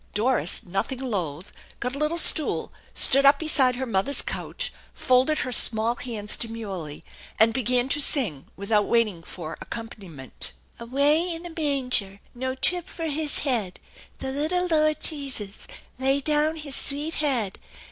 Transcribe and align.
Doris, 0.15 0.63
nothing 0.63 0.97
loath, 0.97 1.53
got 1.79 1.93
a 1.95 1.99
little 1.99 2.17
stool, 2.17 2.71
stood 2.91 3.23
up 3.23 3.37
beside 3.37 3.75
her 3.75 3.85
mother's 3.85 4.23
couch, 4.23 4.73
folded 4.95 5.37
her 5.45 5.51
small 5.51 5.93
hands 5.93 6.37
demurely, 6.37 7.03
and 7.39 7.53
began 7.53 7.87
to 7.89 8.01
sing 8.01 8.47
without 8.55 8.87
waiting 8.87 9.21
for 9.21 9.59
accompaniment: 9.61 10.53
"Away 10.79 11.21
in 11.29 11.45
a 11.45 11.53
manger, 11.55 12.19
No 12.33 12.55
trib 12.55 12.87
for 12.87 13.05
His 13.09 13.41
head, 13.45 13.79
The 14.17 14.31
litta 14.31 14.67
Lord 14.71 14.99
Jesus 15.01 15.67
Lay 15.99 16.19
down 16.19 16.55
His 16.55 16.73
sveet 16.75 17.13
head. 17.13 17.59